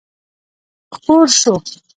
[0.95, 1.53] خپور شو.